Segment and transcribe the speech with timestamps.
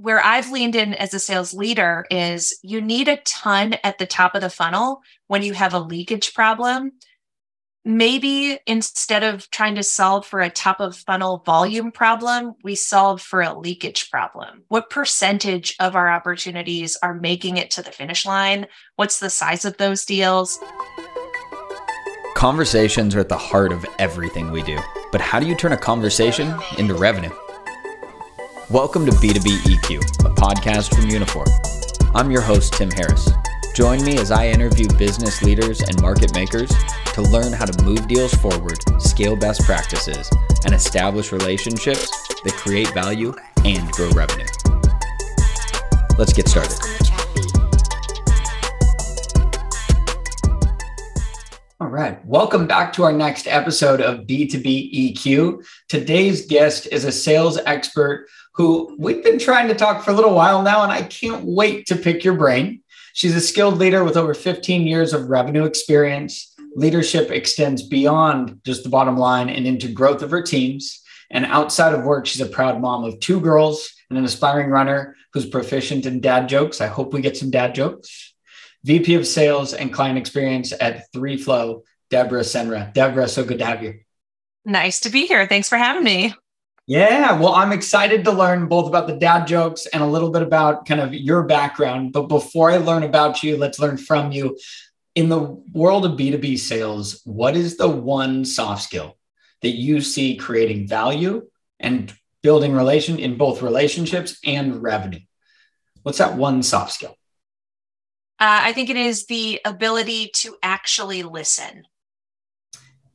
[0.00, 4.06] where I've leaned in as a sales leader is you need a ton at the
[4.06, 6.92] top of the funnel when you have a leakage problem.
[7.84, 13.20] Maybe instead of trying to solve for a top of funnel volume problem, we solve
[13.20, 14.64] for a leakage problem.
[14.68, 18.66] What percentage of our opportunities are making it to the finish line?
[18.96, 20.58] What's the size of those deals?
[22.34, 24.78] Conversations are at the heart of everything we do.
[25.12, 27.32] But how do you turn a conversation into revenue?
[28.70, 31.50] Welcome to B2B EQ, a podcast from Uniphore.
[32.14, 33.28] I'm your host, Tim Harris.
[33.74, 36.70] Join me as I interview business leaders and market makers
[37.14, 40.30] to learn how to move deals forward, scale best practices,
[40.64, 42.08] and establish relationships
[42.44, 44.46] that create value and grow revenue.
[46.16, 46.78] Let's get started.
[51.80, 52.24] All right.
[52.24, 55.66] Welcome back to our next episode of B2B EQ.
[55.88, 58.28] Today's guest is a sales expert
[58.60, 61.86] who we've been trying to talk for a little while now, and I can't wait
[61.86, 62.82] to pick your brain.
[63.14, 66.54] She's a skilled leader with over 15 years of revenue experience.
[66.74, 71.00] Leadership extends beyond just the bottom line and into growth of her teams.
[71.30, 75.16] And outside of work, she's a proud mom of two girls and an aspiring runner
[75.32, 76.82] who's proficient in dad jokes.
[76.82, 78.34] I hope we get some dad jokes.
[78.84, 82.92] VP of Sales and Client Experience at Three Flow, Debra Senra.
[82.92, 84.00] Debra, so good to have you.
[84.66, 85.46] Nice to be here.
[85.46, 86.34] Thanks for having me.
[86.86, 90.42] Yeah, well, I'm excited to learn both about the dad jokes and a little bit
[90.42, 92.12] about kind of your background.
[92.12, 94.58] But before I learn about you, let's learn from you.
[95.14, 95.40] In the
[95.72, 99.16] world of B2B sales, what is the one soft skill
[99.62, 101.46] that you see creating value
[101.78, 105.20] and building relation in both relationships and revenue?
[106.02, 107.16] What's that one soft skill?
[108.40, 111.84] Uh, I think it is the ability to actually listen.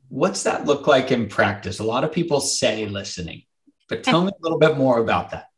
[0.09, 1.79] What's that look like in practice?
[1.79, 3.41] A lot of people say listening.
[3.87, 5.49] But tell me a little bit more about that.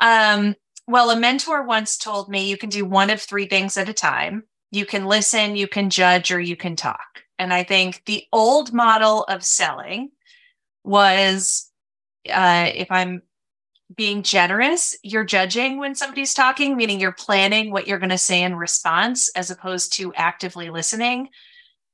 [0.00, 0.54] Um,
[0.88, 3.94] well, a mentor once told me you can do one of three things at a
[3.94, 4.44] time.
[4.70, 7.22] You can listen, you can judge, or you can talk.
[7.38, 10.10] And I think the old model of selling
[10.84, 11.70] was
[12.30, 13.22] uh, if I'm
[13.94, 18.42] being generous, you're judging when somebody's talking, meaning you're planning what you're going to say
[18.42, 21.28] in response as opposed to actively listening.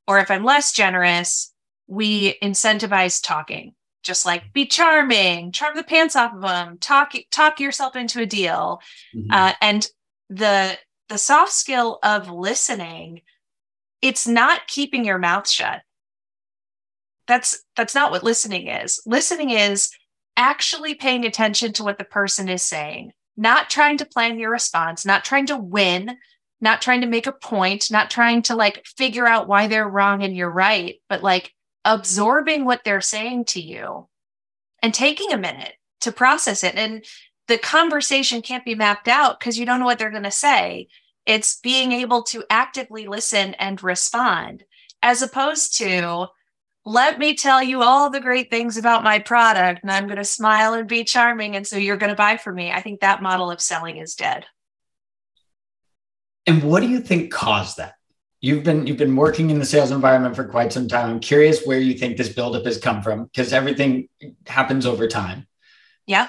[0.09, 1.53] Or if I'm less generous,
[1.87, 7.61] we incentivize talking just like be charming, charm the pants off of them, talk talk
[7.61, 8.81] yourself into a deal,
[9.15, 9.31] mm-hmm.
[9.31, 9.87] uh, and
[10.29, 13.23] the the soft skill of listening.
[14.01, 15.83] It's not keeping your mouth shut.
[17.29, 19.01] That's that's not what listening is.
[19.07, 19.91] Listening is
[20.37, 25.05] actually paying attention to what the person is saying, not trying to plan your response,
[25.07, 26.17] not trying to win,
[26.61, 30.23] not trying to make a point, not trying to like figure out why they're wrong
[30.23, 31.53] and you're right, but like
[31.85, 34.09] absorbing what they're saying to you
[34.83, 36.75] and taking a minute to process it.
[36.75, 37.05] And
[37.49, 40.89] the conversation can't be mapped out because you don't know what they're going to say.
[41.27, 44.65] It's being able to actively listen and respond,
[45.03, 46.29] as opposed to,
[46.85, 50.25] let me tell you all the great things about my product and I'm going to
[50.25, 51.55] smile and be charming.
[51.55, 52.73] And so you're going to buy from me.
[52.73, 54.47] I think that model of selling is dead.
[56.45, 57.95] And what do you think caused that?
[58.43, 61.09] You've been you've been working in the sales environment for quite some time.
[61.09, 64.09] I'm curious where you think this buildup has come from because everything
[64.47, 65.47] happens over time.
[66.07, 66.29] Yeah.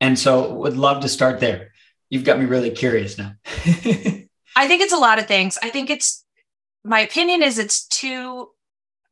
[0.00, 1.72] And so would love to start there.
[2.10, 3.32] You've got me really curious now.
[3.46, 5.56] I think it's a lot of things.
[5.62, 6.24] I think it's
[6.84, 8.50] my opinion is it's two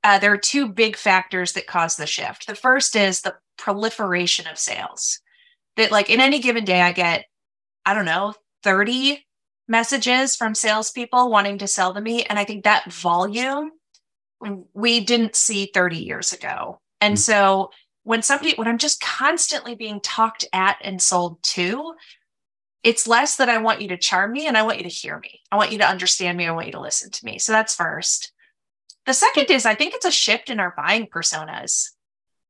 [0.02, 2.46] uh, there are two big factors that cause the shift.
[2.46, 5.20] The first is the proliferation of sales.
[5.76, 7.24] That like in any given day, I get,
[7.86, 8.34] I don't know,
[8.64, 9.24] 30
[9.68, 12.24] messages from salespeople wanting to sell to me.
[12.24, 13.70] And I think that volume
[14.72, 16.80] we didn't see 30 years ago.
[17.00, 17.20] And mm-hmm.
[17.20, 17.70] so
[18.02, 21.94] when somebody, when I'm just constantly being talked at and sold to,
[22.82, 25.18] it's less that I want you to charm me and I want you to hear
[25.18, 25.40] me.
[25.50, 26.46] I want you to understand me.
[26.46, 27.38] I want you to listen to me.
[27.38, 28.32] So that's first.
[29.06, 31.90] The second is I think it's a shift in our buying personas.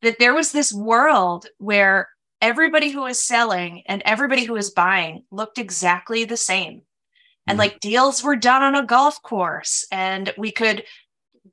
[0.03, 2.09] That there was this world where
[2.43, 6.83] everybody who was selling and everybody who was buying looked exactly the same
[7.47, 7.61] and mm.
[7.61, 10.85] like deals were done on a golf course and we could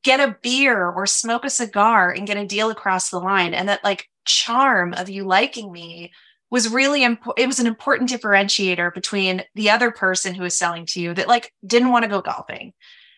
[0.04, 3.70] get a beer or smoke a cigar and get a deal across the line and
[3.70, 6.12] that like charm of you liking me
[6.50, 10.86] was really important it was an important differentiator between the other person who was selling
[10.86, 12.74] to you that like didn't want to go golfing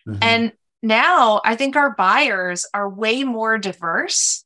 [0.06, 0.18] mm-hmm.
[0.22, 4.44] and now i think our buyers are way more diverse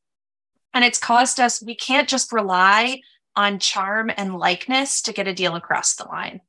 [0.75, 3.01] and it's caused us we can't just rely
[3.37, 6.41] on charm and likeness to get a deal across the line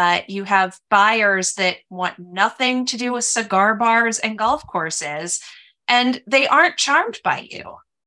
[0.00, 5.40] uh, you have buyers that want nothing to do with cigar bars and golf courses,
[5.88, 7.64] and they aren't charmed by you.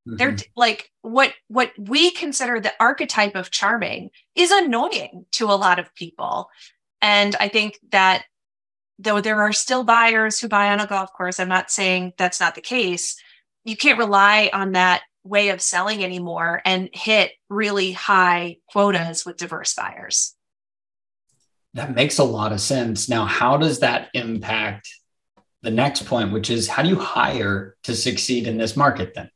[0.07, 0.15] Mm-hmm.
[0.15, 5.77] They're like what what we consider the archetype of charming is annoying to a lot
[5.77, 6.49] of people.
[6.99, 8.23] And I think that
[8.97, 12.39] though there are still buyers who buy on a golf course, I'm not saying that's
[12.39, 13.15] not the case.
[13.65, 19.37] You can't rely on that way of selling anymore and hit really high quotas with
[19.37, 20.35] diverse buyers.
[21.73, 23.09] That makes a lot of sense.
[23.09, 24.89] Now, how does that impact
[25.63, 29.29] the next point, which is how do you hire to succeed in this market then?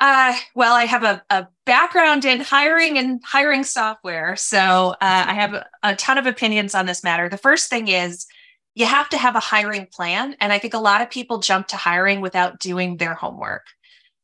[0.00, 4.36] Uh, well, I have a, a, background in hiring and hiring software.
[4.36, 7.28] So uh, I have a, a ton of opinions on this matter.
[7.28, 8.26] The first thing is
[8.74, 10.36] you have to have a hiring plan.
[10.40, 13.66] And I think a lot of people jump to hiring without doing their homework.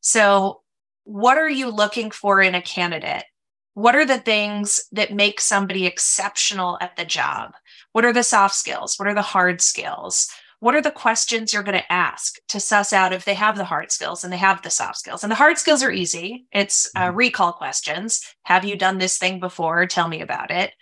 [0.00, 0.60] So,
[1.02, 3.24] what are you looking for in a candidate?
[3.74, 7.54] What are the things that make somebody exceptional at the job?
[7.92, 8.96] What are the soft skills?
[8.98, 10.28] What are the hard skills?
[10.60, 13.64] What are the questions you're going to ask to suss out if they have the
[13.64, 15.22] hard skills and they have the soft skills?
[15.22, 16.46] And the hard skills are easy.
[16.52, 17.16] It's uh, mm-hmm.
[17.16, 18.24] recall questions.
[18.44, 19.86] Have you done this thing before?
[19.86, 20.72] Tell me about it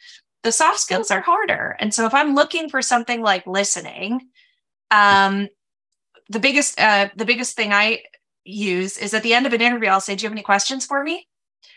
[0.42, 1.76] the soft skills are harder.
[1.78, 4.20] And so if I'm looking for something like listening,
[4.90, 5.48] um,
[6.28, 8.02] the biggest uh, the biggest thing I
[8.44, 10.84] use is at the end of an interview, I'll say, "Do you have any questions
[10.86, 11.26] for me?"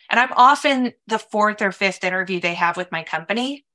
[0.09, 3.65] And I'm often the fourth or fifth interview they have with my company.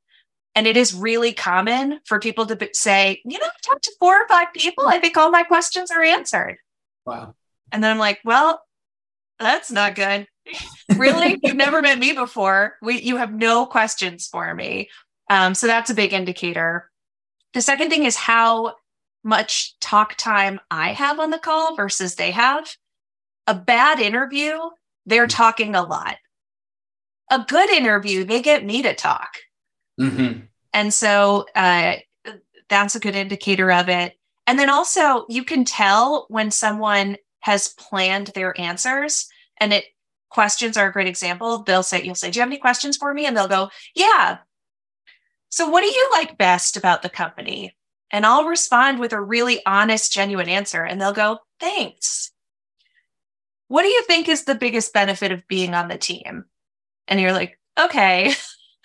[0.54, 4.22] And it is really common for people to say, you know, I've talked to four
[4.22, 4.86] or five people.
[4.88, 6.56] I think all my questions are answered.
[7.06, 7.34] Wow.
[7.72, 8.60] And then I'm like, well,
[9.38, 10.26] that's not good
[10.96, 11.38] really?
[11.42, 12.76] You've never met me before.
[12.82, 14.88] We, you have no questions for me.
[15.28, 16.90] Um, so that's a big indicator.
[17.54, 18.74] The second thing is how
[19.22, 22.74] much talk time I have on the call versus they have.
[23.46, 24.58] A bad interview,
[25.06, 26.16] they're talking a lot.
[27.30, 29.30] A good interview, they get me to talk.
[30.00, 30.40] Mm-hmm.
[30.72, 31.96] And so uh,
[32.68, 34.14] that's a good indicator of it.
[34.46, 39.28] And then also, you can tell when someone has planned their answers
[39.60, 39.84] and it
[40.30, 41.62] questions are a great example.
[41.62, 43.26] They'll say, You'll say, Do you have any questions for me?
[43.26, 44.38] And they'll go, Yeah.
[45.50, 47.76] So, what do you like best about the company?
[48.10, 50.82] And I'll respond with a really honest, genuine answer.
[50.84, 52.32] And they'll go, Thanks.
[53.70, 56.44] What do you think is the biggest benefit of being on the team?
[57.06, 58.32] And you're like, Okay.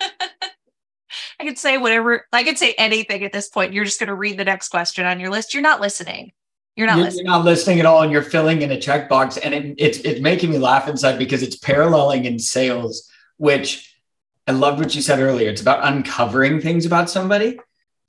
[1.40, 3.72] I could say whatever, I could say anything at this point.
[3.72, 5.54] You're just going to read the next question on your list.
[5.54, 6.32] You're not listening.
[6.76, 7.26] You're not you're, listening.
[7.26, 10.20] You're not listening at all, and you're filling in a checkbox, and it, it's it's
[10.20, 13.98] making me laugh inside because it's paralleling in sales, which
[14.46, 15.48] I loved what you said earlier.
[15.48, 17.58] It's about uncovering things about somebody,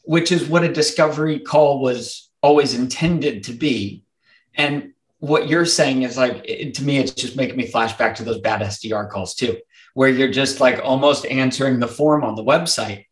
[0.04, 4.04] which is what a discovery call was always intended to be.
[4.54, 8.16] And what you're saying is like it, to me, it's just making me flash back
[8.16, 9.58] to those bad SDR calls too,
[9.94, 13.06] where you're just like almost answering the form on the website,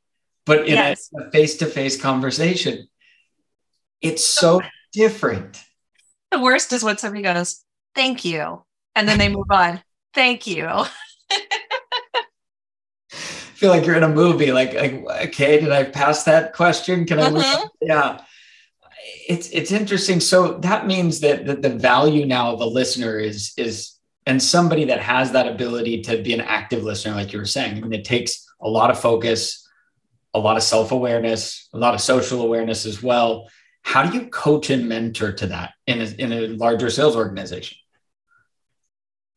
[0.46, 1.10] but in yes.
[1.18, 2.88] a face to face conversation.
[4.02, 4.62] It's so
[4.94, 5.62] different.
[6.31, 7.63] The worst is when somebody goes,
[7.96, 8.63] Thank you.
[8.94, 9.81] And then they move on.
[10.13, 10.68] Thank you.
[10.68, 10.90] I
[13.10, 14.51] feel like you're in a movie.
[14.51, 17.06] Like, like, okay, did I pass that question?
[17.06, 17.24] Can I?
[17.28, 17.68] Uh-huh.
[17.81, 18.22] Yeah,
[19.06, 20.19] it's it's interesting.
[20.19, 24.86] So that means that, that the value now of a listener is is and somebody
[24.86, 27.78] that has that ability to be an active listener, like you were saying.
[27.78, 29.68] I mean, it takes a lot of focus,
[30.34, 33.50] a lot of self awareness, a lot of social awareness as well.
[33.84, 37.78] How do you coach and mentor to that in a, in a larger sales organization?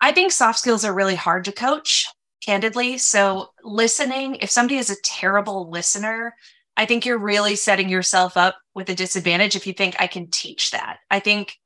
[0.01, 2.07] I think soft skills are really hard to coach,
[2.45, 2.97] candidly.
[2.97, 6.35] So, listening, if somebody is a terrible listener,
[6.79, 10.31] I think you're really setting yourself up with a disadvantage if you think I can
[10.31, 10.99] teach that.
[11.11, 11.59] I think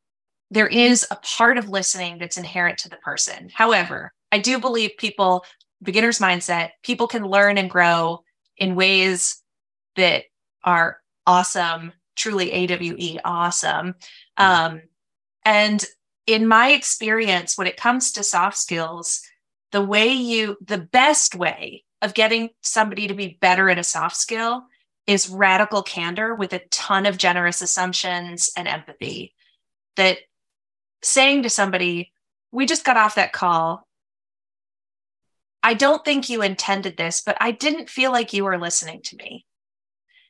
[0.50, 3.50] there is a part of listening that's inherent to the person.
[3.52, 5.44] However, I do believe people,
[5.82, 8.24] beginner's mindset, people can learn and grow
[8.56, 9.42] in ways
[9.96, 10.24] that
[10.64, 13.94] are awesome truly AWE awesome.
[14.38, 14.42] Mm-hmm.
[14.42, 14.82] Um,
[15.44, 15.84] and
[16.26, 19.20] in my experience, when it comes to soft skills,
[19.72, 24.16] the way you, the best way of getting somebody to be better at a soft
[24.16, 24.64] skill
[25.06, 29.34] is radical candor with a ton of generous assumptions and empathy.
[29.96, 30.18] That
[31.02, 32.12] saying to somebody,
[32.50, 33.86] we just got off that call.
[35.62, 39.16] I don't think you intended this, but I didn't feel like you were listening to
[39.16, 39.46] me.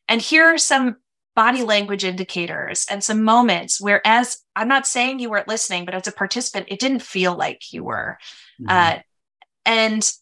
[0.08, 0.96] And here are some
[1.34, 5.94] body language indicators and some moments where as i'm not saying you weren't listening but
[5.94, 8.18] as a participant it didn't feel like you were
[8.60, 8.68] mm-hmm.
[8.68, 8.98] uh,
[9.64, 10.12] and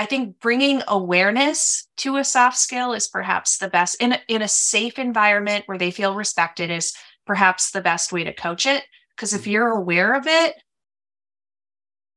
[0.00, 4.42] i think bringing awareness to a soft skill is perhaps the best in a, in
[4.42, 6.94] a safe environment where they feel respected is
[7.26, 8.82] perhaps the best way to coach it
[9.14, 9.50] because if mm-hmm.
[9.50, 10.54] you're aware of it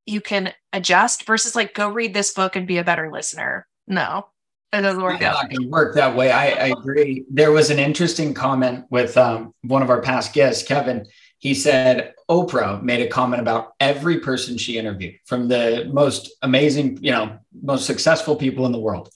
[0.06, 4.26] you can adjust versus like go read this book and be a better listener no
[4.72, 5.24] it doesn't work it's.
[5.24, 6.32] Not going to work that way.
[6.32, 7.26] I, I, agree.
[7.30, 11.06] There was an interesting comment with um, one of our past guests, Kevin.
[11.44, 17.00] He said Oprah made a comment about every person she interviewed from the most amazing,
[17.02, 19.10] you know, most successful people in the world.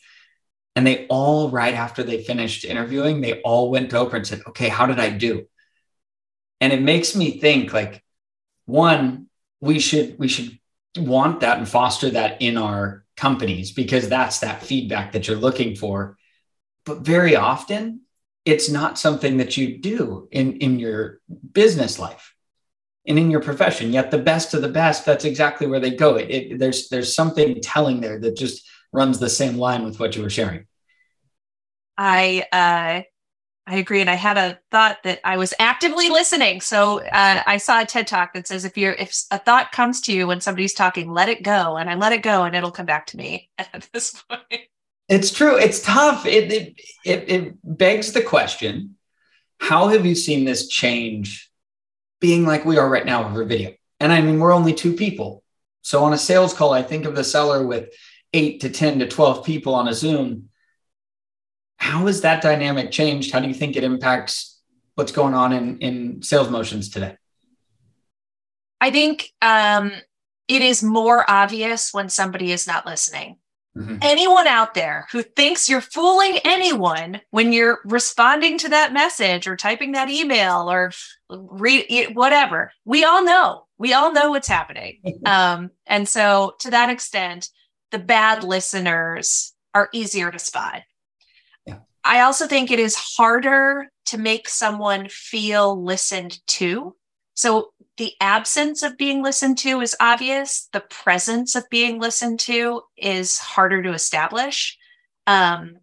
[0.76, 4.42] And they all, right after they finished interviewing, they all went to Oprah and said,
[4.46, 5.48] okay, how did I do?
[6.60, 8.04] And it makes me think like,
[8.66, 9.28] one,
[9.62, 10.60] we should, we should
[10.98, 15.78] want that and foster that in our companies because that's that feedback that you're looking
[15.78, 16.18] for.
[16.84, 18.02] But very often
[18.48, 21.20] it's not something that you do in, in your
[21.52, 22.34] business life
[23.06, 23.92] and in your profession.
[23.92, 26.16] Yet the best of the best, that's exactly where they go.
[26.16, 30.16] It, it, there's there's something telling there that just runs the same line with what
[30.16, 30.66] you were sharing.
[31.98, 33.02] I uh,
[33.70, 36.62] I agree, and I had a thought that I was actively listening.
[36.62, 40.00] So uh, I saw a TED talk that says if you're if a thought comes
[40.02, 42.72] to you when somebody's talking, let it go, and I let it go, and it'll
[42.72, 44.62] come back to me at this point.
[45.10, 45.58] It's true.
[45.58, 46.26] It's tough.
[46.26, 48.96] It, it, it, it begs the question
[49.60, 51.50] how have you seen this change
[52.20, 53.74] being like we are right now over video?
[54.00, 55.44] And I mean, we're only two people.
[55.82, 57.90] So on a sales call, I think of the seller with
[58.34, 60.50] eight to 10 to 12 people on a Zoom.
[61.78, 63.32] How has that dynamic changed?
[63.32, 64.60] How do you think it impacts
[64.96, 67.16] what's going on in, in sales motions today?
[68.80, 69.92] I think um,
[70.48, 73.38] it is more obvious when somebody is not listening.
[73.78, 73.98] Mm-hmm.
[74.02, 79.56] Anyone out there who thinks you're fooling anyone when you're responding to that message or
[79.56, 80.92] typing that email or
[81.30, 83.66] read whatever, we all know.
[83.78, 85.00] We all know what's happening.
[85.26, 87.50] um, and so, to that extent,
[87.92, 90.82] the bad listeners are easier to spot.
[91.66, 91.80] Yeah.
[92.04, 96.96] I also think it is harder to make someone feel listened to.
[97.38, 100.70] So, the absence of being listened to is obvious.
[100.74, 104.78] The presence of being listened to is harder to establish.
[105.28, 105.78] Um,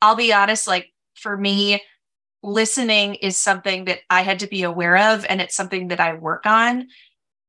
[0.00, 1.82] I'll be honest, like for me,
[2.44, 6.14] listening is something that I had to be aware of, and it's something that I
[6.14, 6.86] work on.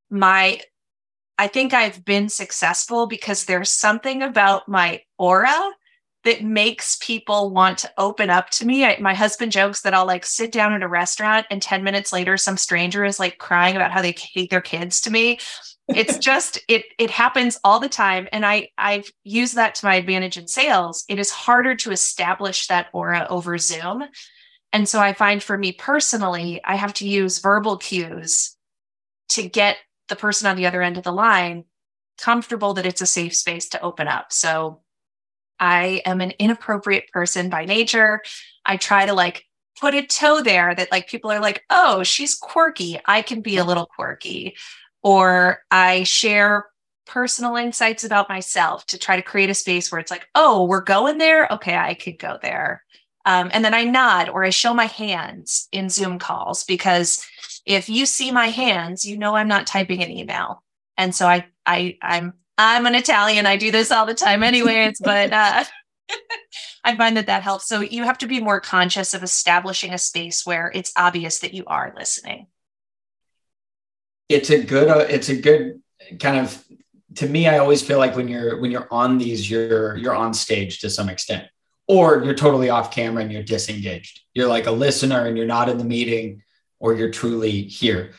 [0.09, 0.59] My,
[1.37, 5.71] I think I've been successful because there's something about my aura
[6.23, 8.85] that makes people want to open up to me.
[8.85, 12.13] I, my husband jokes that I'll like sit down at a restaurant and 10 minutes
[12.13, 15.39] later some stranger is like crying about how they hate their kids to me.
[15.87, 19.95] It's just it it happens all the time and I I've used that to my
[19.95, 21.05] advantage in sales.
[21.09, 24.03] It is harder to establish that aura over Zoom.
[24.73, 28.55] And so I find for me personally, I have to use verbal cues
[29.29, 31.65] to get the person on the other end of the line
[32.17, 34.31] comfortable that it's a safe space to open up.
[34.31, 34.80] So
[35.61, 38.21] I am an inappropriate person by nature.
[38.65, 39.45] I try to like
[39.79, 42.99] put a toe there that like people are like, oh, she's quirky.
[43.05, 44.55] I can be a little quirky.
[45.03, 46.65] Or I share
[47.05, 50.81] personal insights about myself to try to create a space where it's like, oh, we're
[50.81, 51.47] going there.
[51.51, 52.83] Okay, I could go there.
[53.25, 57.25] Um, and then I nod or I show my hands in Zoom calls because
[57.65, 60.63] if you see my hands, you know I'm not typing an email.
[60.97, 63.45] And so I I I'm I'm an Italian.
[63.45, 65.63] I do this all the time, anyways, but uh,
[66.83, 67.67] I find that that helps.
[67.67, 71.53] So you have to be more conscious of establishing a space where it's obvious that
[71.53, 72.47] you are listening.
[74.29, 74.87] It's a good.
[74.87, 75.81] Uh, it's a good
[76.19, 76.63] kind of.
[77.15, 80.33] To me, I always feel like when you're when you're on these, you're you're on
[80.33, 81.47] stage to some extent,
[81.87, 84.21] or you're totally off camera and you're disengaged.
[84.33, 86.43] You're like a listener and you're not in the meeting,
[86.79, 88.13] or you're truly here.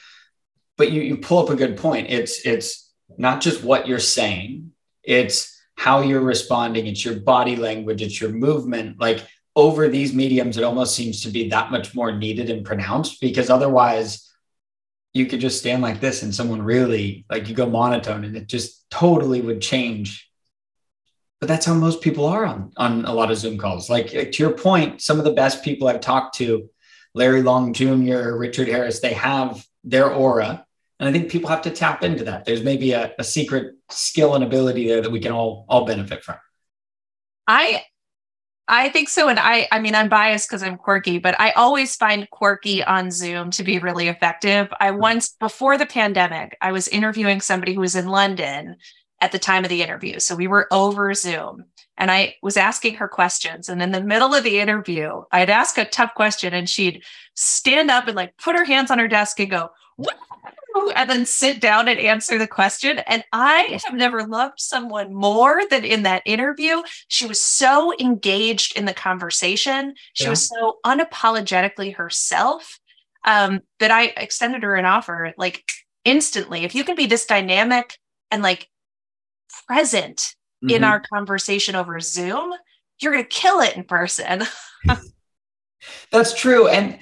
[0.77, 2.11] But you you pull up a good point.
[2.11, 8.03] It's it's not just what you're saying, it's how you're responding, it's your body language,
[8.03, 9.01] it's your movement.
[9.01, 9.27] Like
[9.57, 13.51] over these mediums, it almost seems to be that much more needed and pronounced because
[13.51, 14.29] otherwise,
[15.15, 18.47] you could just stand like this and someone really like you go monotone and it
[18.47, 20.31] just totally would change.
[21.39, 23.91] But that's how most people are on on a lot of zoom calls.
[23.91, 26.71] Like to your point some of the best people i've talked to
[27.15, 30.65] larry long jr richard harris they have their aura
[31.03, 32.45] and I think people have to tap into that.
[32.45, 36.23] There's maybe a, a secret skill and ability there that we can all all benefit
[36.23, 36.37] from.
[37.49, 37.83] I
[38.69, 39.29] I think so.
[39.29, 43.11] And I, I mean, I'm biased because I'm quirky, but I always find quirky on
[43.11, 44.73] Zoom to be really effective.
[44.79, 45.01] I mm-hmm.
[45.01, 48.77] once, before the pandemic, I was interviewing somebody who was in London
[49.21, 50.21] at the time of the interview.
[50.21, 51.65] So we were over Zoom
[51.97, 53.69] and I was asking her questions.
[53.69, 57.03] And in the middle of the interview, I'd ask a tough question and she'd
[57.35, 60.17] stand up and like put her hands on her desk and go, what
[60.95, 62.99] and then sit down and answer the question.
[63.01, 66.83] And I have never loved someone more than in that interview.
[67.09, 69.95] She was so engaged in the conversation.
[70.15, 70.31] She yeah.
[70.31, 72.79] was so unapologetically herself
[73.25, 75.73] um, that I extended her an offer like
[76.05, 76.65] instantly.
[76.65, 77.99] If you can be this dynamic
[78.31, 78.69] and like
[79.67, 80.77] present mm-hmm.
[80.77, 82.53] in our conversation over Zoom,
[83.01, 84.45] you're going to kill it in person.
[86.11, 86.69] That's true.
[86.69, 86.99] And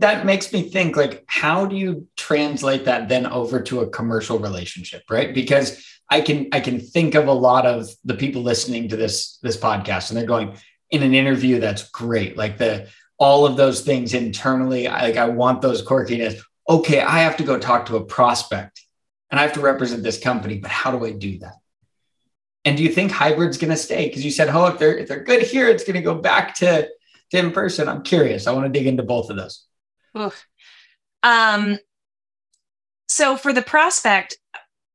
[0.00, 4.38] that makes me think like, how do you translate that then over to a commercial
[4.38, 5.02] relationship?
[5.10, 5.34] Right.
[5.34, 9.38] Because I can I can think of a lot of the people listening to this
[9.42, 10.56] this podcast and they're going
[10.90, 12.36] in an interview that's great.
[12.36, 16.40] Like the all of those things internally, I, like I want those quirkiness.
[16.68, 18.82] Okay, I have to go talk to a prospect
[19.30, 21.54] and I have to represent this company, but how do I do that?
[22.64, 24.08] And do you think hybrid's going to stay?
[24.08, 26.54] Because you said, oh, if they're if they're good here, it's going to go back
[26.56, 26.88] to
[27.34, 27.88] in person.
[27.88, 28.46] I'm curious.
[28.46, 29.66] I want to dig into both of those.
[30.18, 30.46] Oof.
[31.22, 31.78] Um.
[33.08, 34.38] So for the prospect,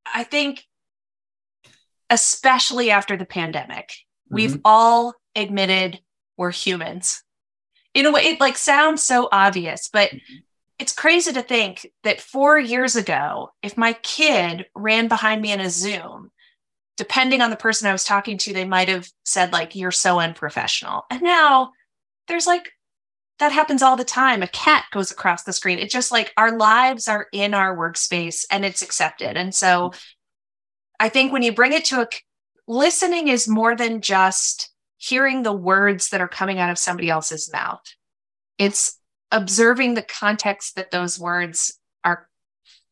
[0.06, 0.64] I think,
[2.10, 4.34] especially after the pandemic, mm-hmm.
[4.34, 6.00] we've all admitted
[6.36, 7.22] we're humans.
[7.94, 10.36] In a way, it like sounds so obvious, but mm-hmm.
[10.78, 15.60] it's crazy to think that four years ago, if my kid ran behind me in
[15.60, 16.30] a Zoom
[17.00, 20.20] depending on the person I was talking to, they might have said, like, you're so
[20.20, 21.04] unprofessional.
[21.10, 21.72] And now
[22.30, 22.72] there's like,
[23.38, 24.42] that happens all the time.
[24.42, 25.78] A cat goes across the screen.
[25.78, 29.36] It's just like our lives are in our workspace and it's accepted.
[29.36, 29.92] And so
[30.98, 32.08] I think when you bring it to a
[32.68, 37.50] listening is more than just hearing the words that are coming out of somebody else's
[37.52, 37.82] mouth.
[38.58, 38.98] It's
[39.32, 42.28] observing the context that those words are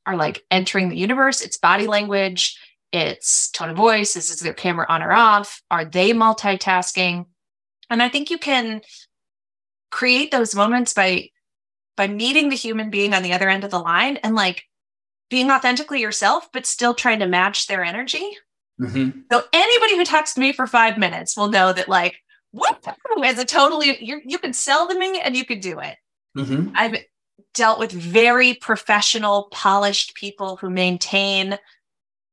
[0.07, 2.59] are like entering the universe, it's body language,
[2.92, 7.26] it's tone of voice is, is their camera on or off are they multitasking
[7.90, 8.80] and i think you can
[9.90, 11.30] create those moments by
[11.97, 14.64] by meeting the human being on the other end of the line and like
[15.30, 18.37] being authentically yourself but still trying to match their energy
[18.80, 19.21] mm-hmm.
[19.30, 22.16] so anybody who talks to me for five minutes will know that like
[22.50, 22.83] what
[23.25, 25.97] as a totally you you can sell to me and you can do it
[26.37, 26.71] mm-hmm.
[26.75, 26.97] i've
[27.54, 31.59] dealt with very professional polished people who maintain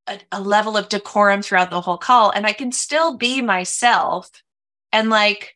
[0.08, 4.30] a, a level of decorum throughout the whole call and I can still be myself
[4.92, 5.55] and like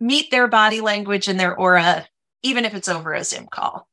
[0.00, 2.06] meet their body language and their aura,
[2.42, 3.86] even if it's over a Zoom call.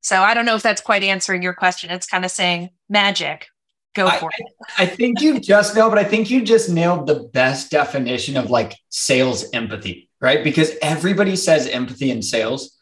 [0.00, 1.90] So I don't know if that's quite answering your question.
[1.90, 3.46] It's kind of saying magic.
[3.94, 4.46] Go for I, it.
[4.78, 8.50] I think you just know, but I think you just nailed the best definition of
[8.50, 10.42] like sales empathy, right?
[10.42, 12.78] Because everybody says empathy in sales,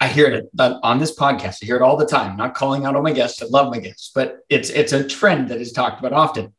[0.00, 1.62] I hear it on this podcast.
[1.62, 2.32] I hear it all the time.
[2.32, 3.42] I'm not calling out all my guests.
[3.42, 6.54] I love my guests, but it's it's a trend that is talked about often.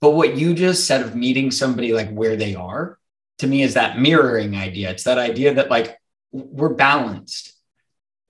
[0.00, 2.98] But what you just said of meeting somebody like where they are,
[3.38, 4.90] to me, is that mirroring idea.
[4.90, 5.98] It's that idea that like
[6.32, 7.52] we're balanced.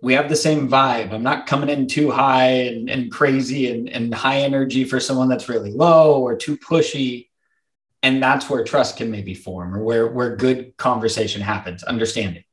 [0.03, 1.12] We have the same vibe.
[1.12, 5.29] I'm not coming in too high and, and crazy and, and high energy for someone
[5.29, 7.29] that's really low or too pushy.
[8.03, 12.45] And that's where trust can maybe form or where, where good conversation happens, understanding.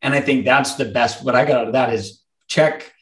[0.00, 1.22] And I think that's the best.
[1.22, 2.92] What I got out of that is check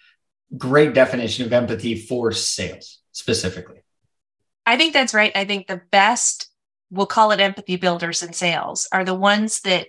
[0.58, 3.82] great definition of empathy for sales specifically.
[4.66, 5.32] I think that's right.
[5.34, 6.49] I think the best,
[6.90, 9.88] we'll call it empathy builders in sales, are the ones that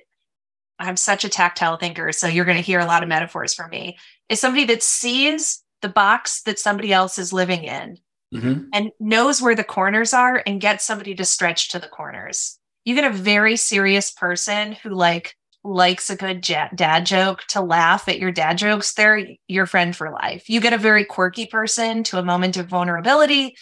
[0.80, 2.12] I'm such a tactile thinker.
[2.12, 3.98] So you're going to hear a lot of metaphors from me.
[4.30, 7.98] Is somebody that sees the box that somebody else is living in
[8.34, 8.64] mm-hmm.
[8.74, 12.58] and knows where the corners are and gets somebody to stretch to the corners.
[12.86, 18.08] You get a very serious person who, like, likes a good dad joke to laugh
[18.10, 20.50] at your dad jokes, they're your friend for life.
[20.50, 23.56] You get a very quirky person to a moment of vulnerability,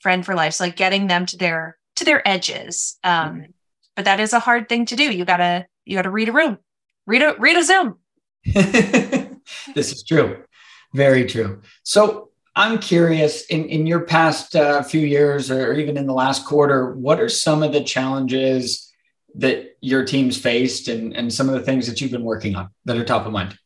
[0.00, 0.54] friend for life.
[0.54, 2.98] So like getting them to their to their edges.
[3.04, 3.50] Um, mm-hmm.
[3.96, 5.04] but that is a hard thing to do.
[5.04, 6.58] You gotta you gotta read a room,
[7.06, 7.98] read a read a Zoom.
[9.74, 10.42] this is true,
[10.94, 11.62] very true.
[11.82, 16.44] So I'm curious in, in your past uh, few years or even in the last
[16.44, 18.92] quarter, what are some of the challenges
[19.36, 22.68] that your team's faced and, and some of the things that you've been working on
[22.84, 23.56] that are top of mind?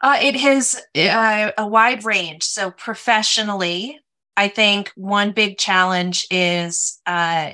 [0.00, 2.42] Uh, it has uh, a wide range.
[2.42, 4.00] So, professionally,
[4.36, 7.52] I think one big challenge is uh,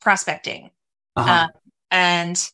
[0.00, 0.70] prospecting.
[1.16, 1.30] Uh-huh.
[1.30, 1.48] Uh,
[1.90, 2.50] and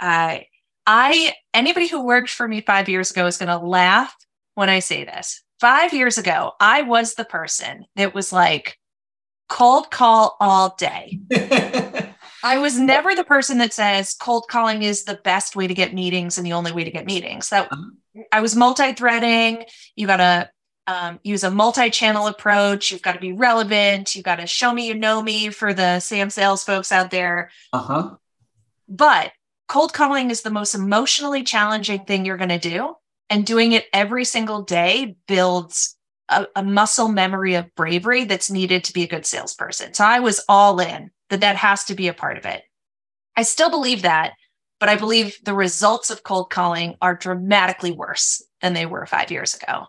[0.00, 4.14] I, anybody who worked for me five years ago is going to laugh
[4.54, 5.42] when I say this.
[5.60, 8.78] Five years ago, I was the person that was like,
[9.50, 11.20] cold call all day.
[12.42, 15.92] I was never the person that says cold calling is the best way to get
[15.92, 17.50] meetings and the only way to get meetings.
[17.50, 18.22] That uh-huh.
[18.32, 19.64] I was multi-threading.
[19.96, 20.50] You got to
[20.86, 22.90] um, use a multi-channel approach.
[22.90, 24.14] You've got to be relevant.
[24.14, 27.50] You've got to show me you know me for the Sam sales folks out there.
[27.72, 28.16] Uh-huh.
[28.88, 29.32] But
[29.68, 32.94] cold calling is the most emotionally challenging thing you're going to do,
[33.28, 35.96] and doing it every single day builds
[36.28, 39.94] a, a muscle memory of bravery that's needed to be a good salesperson.
[39.94, 42.62] So I was all in that that has to be a part of it.
[43.36, 44.32] I still believe that,
[44.80, 49.30] but I believe the results of cold calling are dramatically worse than they were five
[49.30, 49.86] years ago.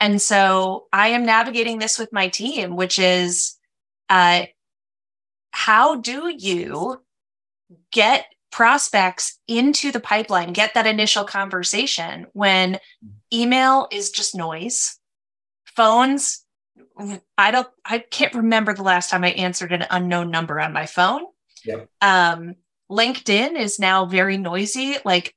[0.00, 3.56] And so I am navigating this with my team, which is
[4.08, 4.44] uh,
[5.50, 7.02] how do you
[7.90, 12.78] get prospects into the pipeline, get that initial conversation when
[13.32, 14.98] email is just noise.
[15.66, 16.44] Phones,
[17.36, 20.86] I don't, I can't remember the last time I answered an unknown number on my
[20.86, 21.22] phone.
[21.64, 21.88] Yep.
[22.00, 22.54] Um,
[22.90, 24.96] LinkedIn is now very noisy.
[25.04, 25.34] Like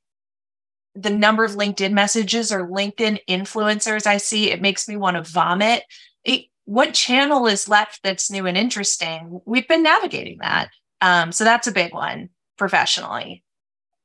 [0.96, 5.24] the number of LinkedIn messages or LinkedIn influencers I see, it makes me want to
[5.24, 5.84] vomit.
[6.24, 9.42] It, what channel is left that's new and interesting?
[9.46, 10.70] We've been navigating that.
[11.00, 13.44] Um, so that's a big one professionally.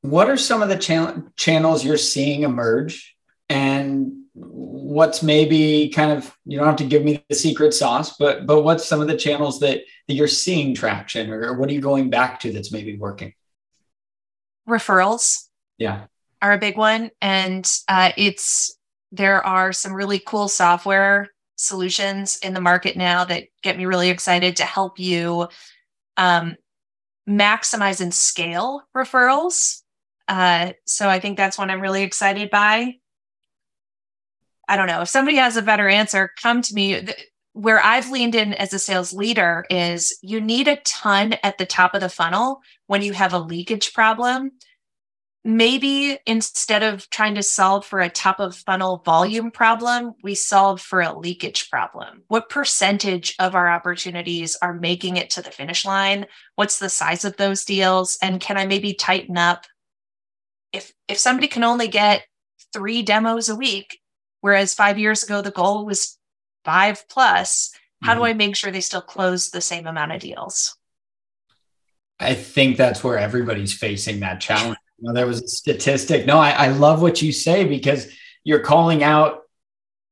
[0.02, 3.14] What are some of the channels you're seeing emerge?
[3.48, 8.46] And what's maybe kind of you don't have to give me the secret sauce, but
[8.46, 11.80] but what's some of the channels that, that you're seeing traction or what are you
[11.80, 13.34] going back to that's maybe working?
[14.68, 15.44] Referrals.
[15.78, 16.06] Yeah.
[16.46, 17.10] Are a big one.
[17.20, 18.78] And uh, it's
[19.10, 24.10] there are some really cool software solutions in the market now that get me really
[24.10, 25.48] excited to help you
[26.16, 26.54] um,
[27.28, 29.82] maximize and scale referrals.
[30.28, 32.94] Uh, so I think that's one I'm really excited by.
[34.68, 37.08] I don't know if somebody has a better answer, come to me.
[37.54, 41.66] Where I've leaned in as a sales leader is you need a ton at the
[41.66, 44.52] top of the funnel when you have a leakage problem
[45.46, 50.80] maybe instead of trying to solve for a top of funnel volume problem, we solve
[50.80, 52.24] for a leakage problem.
[52.26, 56.26] What percentage of our opportunities are making it to the finish line?
[56.56, 58.18] What's the size of those deals?
[58.20, 59.66] And can I maybe tighten up?
[60.72, 62.26] If if somebody can only get
[62.72, 64.00] three demos a week,
[64.40, 66.18] whereas five years ago the goal was
[66.64, 67.70] five plus,
[68.02, 68.20] how mm-hmm.
[68.20, 70.76] do I make sure they still close the same amount of deals?
[72.18, 76.26] I think that's where everybody's facing that challenge know, there was a statistic.
[76.26, 78.12] No, I, I love what you say because
[78.44, 79.42] you're calling out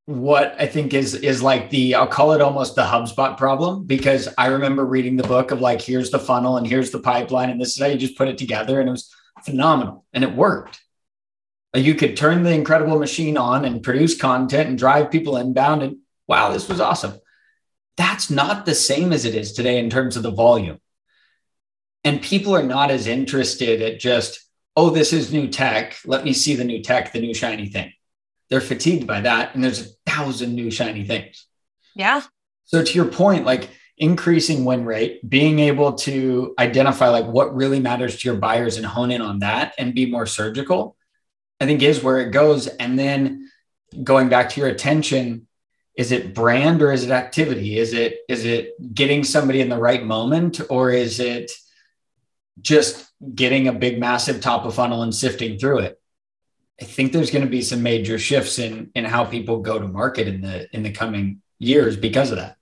[0.05, 4.29] what I think is is like the I'll call it almost the HubSpot problem because
[4.37, 7.59] I remember reading the book of like here's the funnel and here's the pipeline and
[7.59, 9.11] this is how you just put it together and it was
[9.43, 10.79] phenomenal and it worked.
[11.73, 15.97] You could turn the incredible machine on and produce content and drive people inbound and
[16.27, 17.19] wow, this was awesome.
[17.97, 20.79] That's not the same as it is today in terms of the volume.
[22.03, 24.44] And people are not as interested at just
[24.75, 25.97] oh, this is new tech.
[26.05, 27.93] Let me see the new tech, the new shiny thing.
[28.49, 29.55] They're fatigued by that.
[29.55, 31.45] And there's a thousand new shiny things.
[31.95, 32.21] Yeah.
[32.65, 37.79] So to your point, like increasing win rate, being able to identify like what really
[37.79, 40.97] matters to your buyers and hone in on that and be more surgical,
[41.59, 42.67] I think is where it goes.
[42.67, 43.49] And then
[44.03, 45.47] going back to your attention,
[45.97, 47.77] is it brand or is it activity?
[47.77, 51.51] Is it is it getting somebody in the right moment or is it
[52.61, 56.01] just getting a big, massive top of funnel and sifting through it.
[56.81, 59.87] I think there's going to be some major shifts in in how people go to
[59.87, 62.57] market in the in the coming years because of that.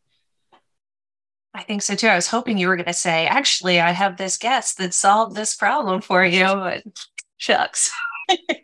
[1.55, 2.07] I think so too.
[2.07, 5.35] I was hoping you were going to say, actually, I have this guest that solved
[5.35, 6.83] this problem for you, but
[7.37, 7.91] shucks.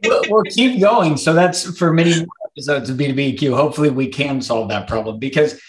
[0.03, 1.17] we'll, we'll, keep going.
[1.17, 5.59] So that's for many episodes of B2B Hopefully, we can solve that problem because,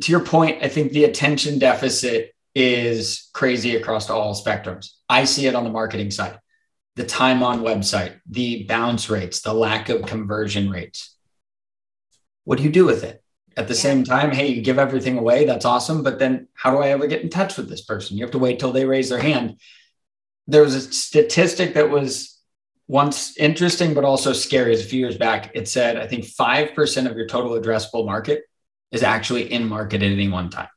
[0.00, 4.90] to your point, I think the attention deficit is crazy across all spectrums.
[5.12, 6.38] I see it on the marketing side,
[6.96, 11.14] the time on website, the bounce rates, the lack of conversion rates.
[12.44, 13.22] What do you do with it?
[13.54, 13.80] At the yeah.
[13.80, 15.44] same time, hey, you give everything away.
[15.44, 16.02] That's awesome.
[16.02, 18.16] But then how do I ever get in touch with this person?
[18.16, 19.60] You have to wait till they raise their hand.
[20.46, 22.40] There was a statistic that was
[22.88, 24.72] once interesting, but also scary.
[24.72, 28.44] As a few years back, it said, I think 5% of your total addressable market
[28.90, 30.68] is actually in market at any one time.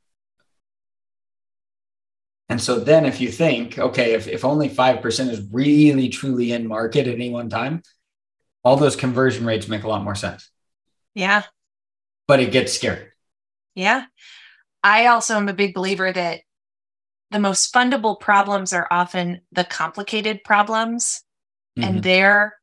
[2.49, 6.67] And so then if you think, okay, if, if only 5% is really truly in
[6.67, 7.81] market at any one time,
[8.63, 10.49] all those conversion rates make a lot more sense.
[11.13, 11.43] Yeah.
[12.27, 13.07] But it gets scary.
[13.73, 14.05] Yeah.
[14.83, 16.41] I also am a big believer that
[17.31, 21.23] the most fundable problems are often the complicated problems.
[21.77, 21.89] Mm-hmm.
[21.89, 22.55] And there,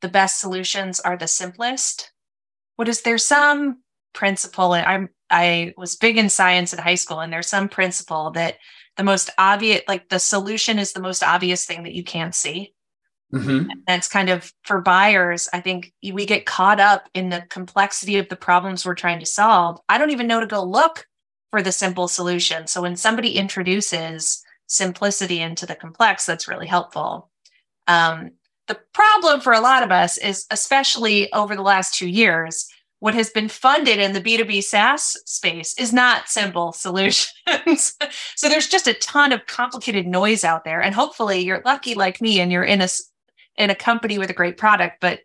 [0.00, 2.12] the best solutions are the simplest.
[2.76, 4.74] What is there some principle?
[4.74, 8.56] And I'm I was big in science in high school, and there's some principle that
[8.96, 12.74] the most obvious, like the solution is the most obvious thing that you can't see.
[13.32, 13.70] Mm-hmm.
[13.86, 15.48] That's kind of for buyers.
[15.52, 19.26] I think we get caught up in the complexity of the problems we're trying to
[19.26, 19.80] solve.
[19.88, 21.06] I don't even know to go look
[21.50, 22.66] for the simple solution.
[22.66, 27.30] So when somebody introduces simplicity into the complex, that's really helpful.
[27.86, 28.32] Um,
[28.66, 32.68] the problem for a lot of us is, especially over the last two years,
[33.00, 37.32] what has been funded in the B2B SaaS space is not simple solutions.
[38.34, 40.80] so there's just a ton of complicated noise out there.
[40.80, 42.88] And hopefully you're lucky like me and you're in a
[43.56, 45.20] in a company with a great product, but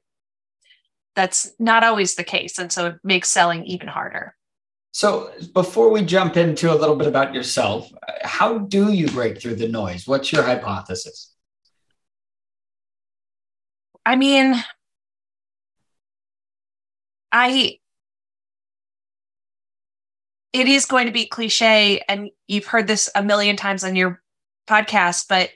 [1.16, 2.58] that's not always the case.
[2.58, 4.36] And so it makes selling even harder.
[4.92, 9.56] So, before we jump into a little bit about yourself, how do you break through
[9.56, 10.08] the noise?
[10.08, 11.34] What's your hypothesis?
[14.06, 14.64] I mean,
[17.34, 17.80] I
[20.54, 24.22] it is going to be cliche and you've heard this a million times on your
[24.68, 25.50] podcast but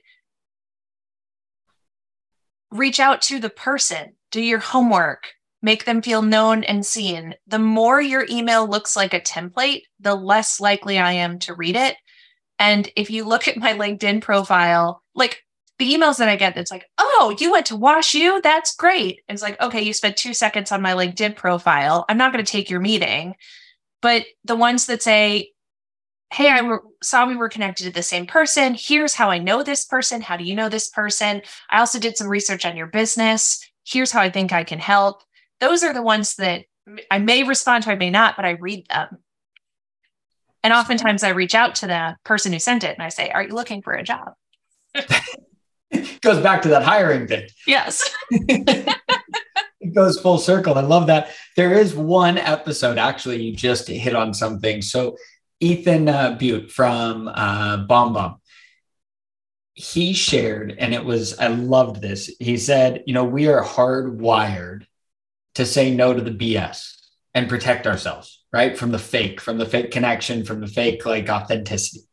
[2.72, 5.28] reach out to the person do your homework
[5.62, 7.36] make them feel known and seen.
[7.48, 11.76] The more your email looks like a template the less likely i am to read
[11.76, 11.96] it.
[12.60, 15.44] And if you look at my linkedin profile like
[15.80, 19.22] the emails that i get that's like oh you went to wash u that's great
[19.28, 22.52] it's like okay you spent two seconds on my linkedin profile i'm not going to
[22.52, 23.36] take your meeting
[24.02, 25.52] but the ones that say,
[26.34, 28.76] Hey, I saw we were connected to the same person.
[28.78, 30.20] Here's how I know this person.
[30.20, 31.42] How do you know this person?
[31.70, 33.66] I also did some research on your business.
[33.86, 35.24] Here's how I think I can help.
[35.62, 36.66] Those are the ones that
[37.10, 39.20] I may respond to, I may not, but I read them.
[40.64, 43.44] And oftentimes I reach out to the person who sent it and I say, Are
[43.44, 44.34] you looking for a job?
[46.22, 47.48] Goes back to that hiring thing.
[47.66, 48.04] Yes.
[48.32, 50.76] it goes full circle.
[50.76, 51.30] I love that.
[51.56, 54.82] There is one episode, actually, you just hit on something.
[54.82, 55.18] So,
[55.60, 58.38] Ethan uh, Beute from uh, BombBomb,
[59.74, 62.36] he shared, and it was, I loved this.
[62.40, 64.86] He said, You know, we are hardwired
[65.56, 66.94] to say no to the BS
[67.34, 68.78] and protect ourselves, right?
[68.78, 72.07] From the fake, from the fake connection, from the fake like authenticity.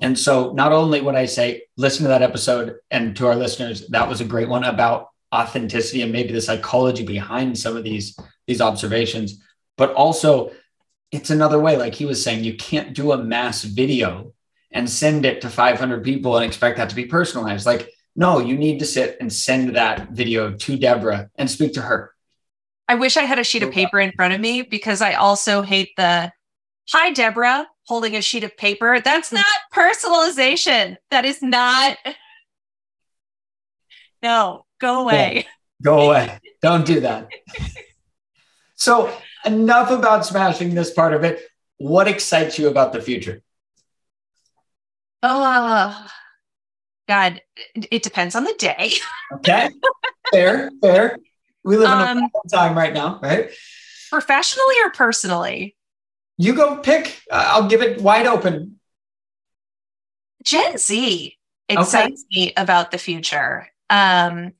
[0.00, 3.86] And so, not only would I say, listen to that episode, and to our listeners,
[3.88, 8.18] that was a great one about authenticity and maybe the psychology behind some of these
[8.46, 9.42] these observations.
[9.76, 10.52] But also
[11.12, 14.32] it's another way like he was saying you can't do a mass video
[14.72, 17.66] and send it to 500 people and expect that to be personalized.
[17.66, 21.82] Like no you need to sit and send that video to Debra and speak to
[21.82, 22.12] her.
[22.88, 25.62] I wish i had a sheet of paper in front of me because i also
[25.62, 26.32] hate the
[26.88, 31.98] hi Debra holding a sheet of paper that's not personalization that is not
[34.22, 35.32] no Go away.
[35.36, 35.42] Yeah,
[35.82, 36.40] go away.
[36.62, 37.28] Don't do that.
[38.74, 41.42] so, enough about smashing this part of it.
[41.76, 43.42] What excites you about the future?
[45.22, 46.06] Oh,
[47.08, 47.42] God,
[47.74, 48.92] it depends on the day.
[49.34, 49.70] okay.
[50.32, 51.18] Fair, fair.
[51.62, 53.50] We live in um, a time right now, right?
[54.10, 55.76] Professionally or personally?
[56.40, 57.20] You go pick.
[57.30, 58.80] Uh, I'll give it wide open.
[60.42, 61.36] Gen Z
[61.68, 62.40] excites okay.
[62.46, 63.68] me about the future.
[63.90, 64.52] Um,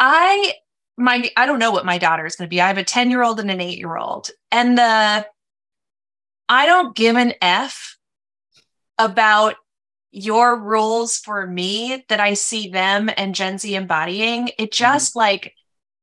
[0.00, 0.54] I
[0.98, 2.60] my I don't know what my daughter is going to be.
[2.60, 4.30] I have a 10-year-old and an 8-year-old.
[4.50, 5.24] And the
[6.48, 7.96] I don't give an F
[8.98, 9.54] about
[10.10, 14.48] your rules for me that I see them and Gen Z embodying.
[14.48, 14.66] It mm-hmm.
[14.72, 15.20] just mm-hmm.
[15.20, 15.54] like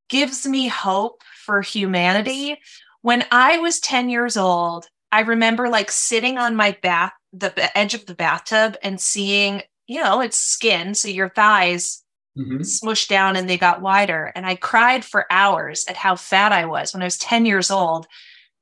[0.08, 2.58] gives me hope for humanity.
[3.02, 7.94] When I was 10 years old, I remember like sitting on my bath, the edge
[7.94, 10.94] of the bathtub and seeing, you know, it's skin.
[10.94, 12.04] So your thighs
[12.38, 12.58] mm-hmm.
[12.58, 14.32] smushed down and they got wider.
[14.36, 17.72] And I cried for hours at how fat I was when I was 10 years
[17.72, 18.08] old.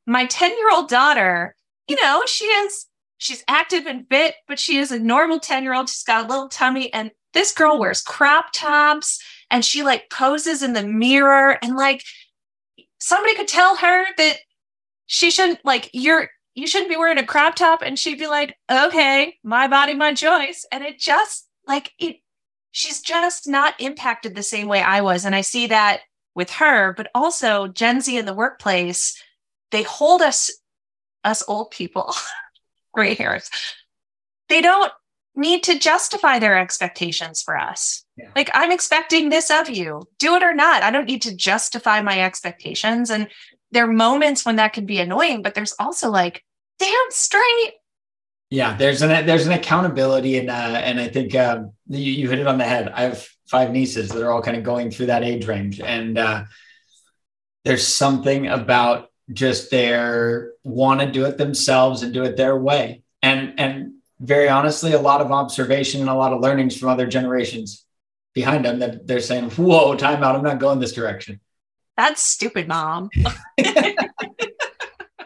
[0.05, 1.55] My 10 year old daughter,
[1.87, 2.85] you know, she is,
[3.17, 5.89] she's active and fit, but she is a normal 10 year old.
[5.89, 6.93] She's got a little tummy.
[6.93, 11.57] And this girl wears crop tops and she like poses in the mirror.
[11.61, 12.03] And like
[12.99, 14.37] somebody could tell her that
[15.07, 17.83] she shouldn't, like, you're, you shouldn't be wearing a crop top.
[17.83, 20.65] And she'd be like, okay, my body, my choice.
[20.71, 22.17] And it just like, it
[22.71, 25.23] she's just not impacted the same way I was.
[25.23, 26.01] And I see that
[26.33, 29.21] with her, but also Gen Z in the workplace,
[29.69, 30.51] they hold us,
[31.23, 32.11] us old people,
[32.91, 33.51] gray hairs,
[34.49, 34.91] they don't
[35.35, 38.03] need to justify their expectations for us.
[38.17, 38.29] Yeah.
[38.35, 40.81] Like, I'm expecting this of you, do it or not.
[40.81, 43.11] I don't need to justify my expectations.
[43.11, 43.27] And
[43.71, 46.43] there are moments when that can be annoying, but there's also like,
[46.79, 47.73] damn straight,
[48.49, 52.39] yeah, there's an there's an accountability and uh, and I think um, you, you hit
[52.39, 52.89] it on the head.
[52.89, 56.17] I have five nieces that are all kind of going through that age range, and
[56.17, 56.45] uh,
[57.65, 63.03] there's something about just their want to do it themselves and do it their way,
[63.21, 67.05] and and very honestly, a lot of observation and a lot of learnings from other
[67.05, 67.85] generations
[68.33, 70.37] behind them that they're saying, "Whoa, time out!
[70.37, 71.41] I'm not going this direction."
[71.97, 73.09] That's stupid, mom.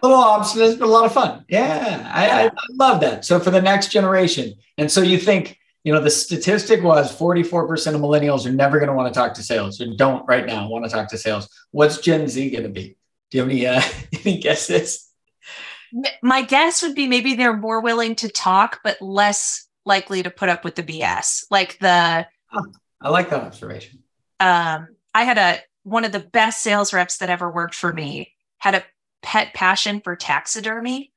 [0.01, 1.45] a little obstinate, but a lot of fun.
[1.47, 3.25] Yeah, I, I, love that.
[3.25, 7.95] So for the next generation, and so you think, you know, the statistic was 44%
[7.95, 10.67] of millennials are never going to want to talk to sales or don't right now
[10.67, 11.49] want to talk to sales.
[11.71, 12.97] What's Gen Z going to be?
[13.29, 13.81] Do you have any, uh,
[14.25, 15.07] any guesses?
[16.21, 20.49] My guess would be maybe they're more willing to talk, but less likely to put
[20.49, 21.45] up with the BS.
[21.51, 22.27] Like the.
[22.53, 22.65] Oh,
[23.01, 23.99] I like that observation.
[24.39, 28.33] Um, I had a one of the best sales reps that ever worked for me
[28.59, 28.83] had a
[29.21, 31.11] pet passion for taxidermy.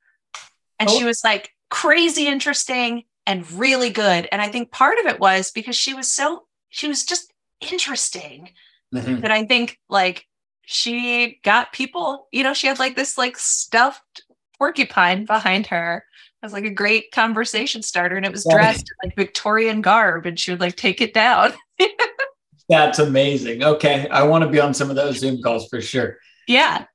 [0.79, 0.97] And Oh.
[0.97, 4.27] she was like crazy interesting and really good.
[4.31, 8.49] And I think part of it was because she was so, she was just interesting
[8.93, 9.21] Mhm.
[9.21, 10.25] that I think like
[10.65, 14.23] she got people, you know, she had like this like stuffed
[14.57, 16.05] porcupine behind her
[16.43, 18.15] as like a great conversation starter.
[18.15, 18.55] And it was Yeah.
[18.55, 21.53] dressed in like Victorian garb and she would like take it down.
[22.69, 23.63] That's amazing.
[23.63, 24.07] Okay.
[24.09, 26.17] I want to be on some of those Zoom calls for sure.
[26.47, 26.85] yeah.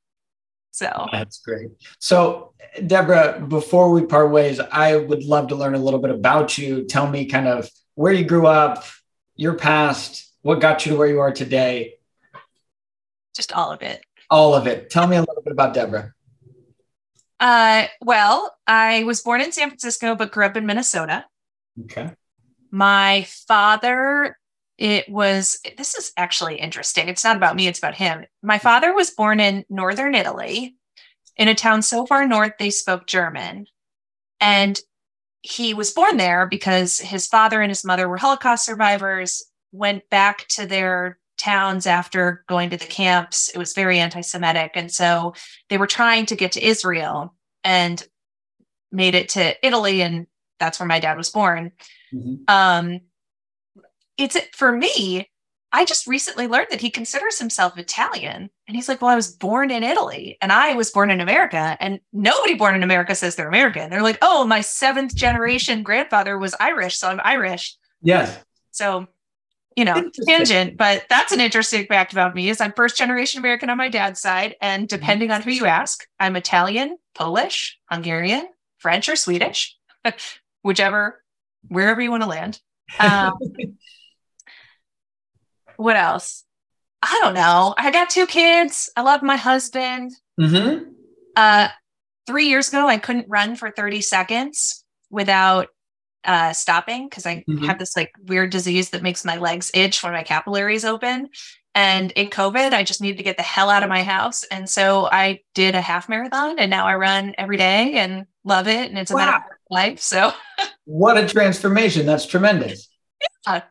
[0.71, 1.71] So That's great.
[1.99, 2.55] So,
[2.87, 6.85] Debra, before we part ways, I would love to learn a little bit about you.
[6.85, 8.85] Tell me kind of where you grew up,
[9.35, 11.95] your past, what got you to where you are today,
[13.35, 14.03] just all of it.
[14.31, 14.91] all of it.
[14.91, 16.13] Tell me a little bit about Debra.
[17.39, 21.25] Uh, well, I was born in San Francisco, but grew up in Minnesota.
[21.85, 22.11] Okay.
[22.71, 24.37] My father,
[24.81, 27.07] it was, this is actually interesting.
[27.07, 28.25] It's not about me, it's about him.
[28.43, 30.75] My father was born in northern Italy
[31.37, 33.67] in a town so far north they spoke German.
[34.41, 34.81] And
[35.43, 40.49] he was born there because his father and his mother were Holocaust survivors, went back
[40.49, 43.51] to their towns after going to the camps.
[43.51, 44.73] It was very anti Semitic.
[44.75, 45.35] And so
[45.69, 48.03] they were trying to get to Israel and
[48.91, 50.01] made it to Italy.
[50.01, 50.27] And
[50.59, 51.73] that's where my dad was born.
[52.15, 52.49] Mhm.
[52.49, 53.01] Um,
[54.21, 55.29] it's for me.
[55.73, 59.33] I just recently learned that he considers himself Italian, and he's like, "Well, I was
[59.33, 63.37] born in Italy, and I was born in America, and nobody born in America says
[63.37, 68.37] they're American." They're like, "Oh, my seventh generation grandfather was Irish, so I'm Irish." Yes.
[68.73, 69.07] So,
[69.77, 73.71] you know, tangent, but that's an interesting fact about me is I'm first generation American
[73.71, 79.09] on my dad's side, and depending on who you ask, I'm Italian, Polish, Hungarian, French,
[79.09, 79.77] or Swedish,
[80.63, 81.23] whichever,
[81.69, 82.61] wherever you want to land.
[82.99, 83.35] Um,
[85.81, 86.45] what else?
[87.03, 87.75] I don't know.
[87.79, 88.91] I got two kids.
[88.97, 90.13] I love my husband.
[90.39, 90.85] hmm
[91.37, 91.69] Uh,
[92.27, 95.69] three years ago, I couldn't run for 30 seconds without
[96.25, 97.67] uh, stopping because I Mhm.
[97.67, 101.29] have this like weird disease that makes my legs itch when my capillaries open.
[101.75, 104.45] And in COVID, I just needed to get the hell out of my house.
[104.51, 108.69] And so I did a half marathon and now I run every day and love
[108.69, 108.91] it.
[108.91, 109.27] And it's a Wow.
[109.27, 110.01] matter of life.
[110.01, 110.33] So
[110.85, 112.05] What a transformation.
[112.05, 112.89] That's tremendous.
[113.47, 113.63] Yeah.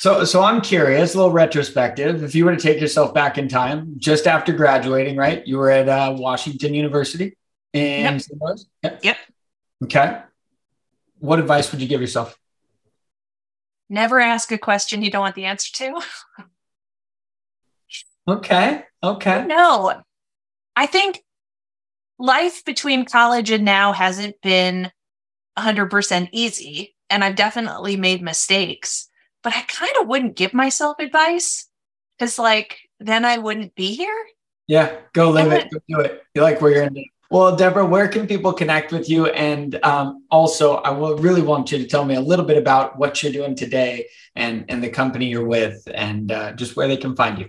[0.00, 2.22] So, so I'm curious, a little retrospective.
[2.22, 5.46] If you were to take yourself back in time, just after graduating, right?
[5.46, 7.36] You were at uh, Washington University
[7.74, 8.20] in Yep.
[8.22, 8.40] St.
[8.40, 8.66] Louis?
[8.82, 9.04] Yep.
[9.04, 9.16] Yep.
[9.84, 10.22] Okay.
[11.18, 12.34] What advice would you give yourself?
[13.90, 16.00] never ask a question you don't want the answer to.
[18.28, 18.84] Okay.
[19.02, 19.44] Okay.
[19.46, 20.00] No,
[20.76, 21.22] I think
[22.18, 24.90] life between college and now hasn't been
[25.58, 26.94] 100% easy.
[27.10, 29.09] And I've definitely made mistakes,
[29.42, 31.68] but I kind of wouldn't give myself advice
[32.18, 34.26] because, like, then I wouldn't be here.
[34.66, 34.96] Yeah.
[35.12, 35.70] Go live it.
[35.70, 36.22] Go do it.
[36.34, 37.04] You like where you're in.
[37.30, 39.26] Well, Debra, where can people connect with you?
[39.26, 42.98] And um, also, I will really want you to tell me a little bit about
[42.98, 46.96] what you're doing today and, and the company you're with and uh, just where they
[46.96, 47.48] can find you.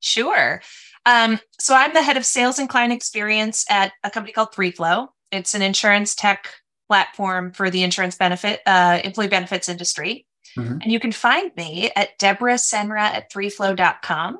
[0.00, 0.60] Sure.
[1.06, 5.08] Um, so I'm the head of sales and client experience at a company called ThreeFlow.
[5.30, 6.48] It's an insurance tech
[6.88, 10.26] platform for the insurance benefit, uh, employee benefits industry.
[10.56, 10.82] Mhm.
[10.82, 14.38] And you can find me at Debra Senra at threeflow.com.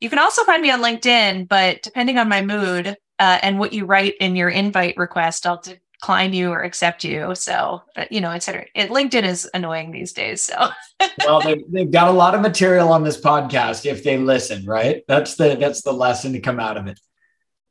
[0.00, 3.72] You can also find me on LinkedIn, but depending on my mood uh, and what
[3.72, 7.34] you write in your invite request, I'll decline you or accept you.
[7.36, 8.66] So, uh, you know, et cetera.
[8.74, 10.42] It, LinkedIn is annoying these days.
[10.42, 10.70] So,
[11.24, 15.02] well, they've, they've got a lot of material on this podcast if they listen, right?
[15.06, 16.98] That's the that's the lesson to come out of it.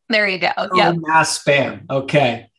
[0.08, 0.52] there you go.
[0.56, 0.94] Oh, Yeah.
[0.96, 1.90] mass spam.
[1.90, 2.50] Okay.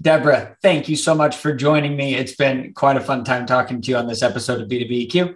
[0.00, 2.14] Debra, thank you so much for joining me.
[2.14, 5.34] It's been quite a fun time talking to you on this episode of B2B EQ.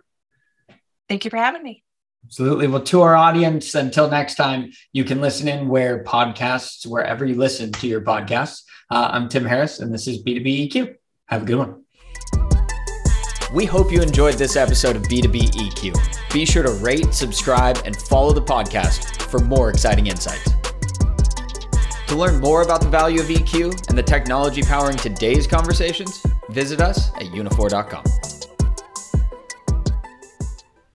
[1.08, 1.82] Thank you for having me.
[2.26, 2.66] Absolutely.
[2.68, 7.34] Well, to our audience, until next time, you can listen in where podcasts, wherever you
[7.34, 8.62] listen to your podcasts.
[8.90, 10.94] Uh, I'm Tim Harris, and this is B2B EQ.
[11.26, 11.84] Have a good one.
[13.54, 16.32] We hope you enjoyed this episode of B2B EQ.
[16.32, 20.52] Be sure to rate, subscribe, and follow the podcast for more exciting insights.
[22.10, 26.80] To learn more about the value of EQ and the technology powering today's conversations, visit
[26.80, 28.39] us at uniphore.com.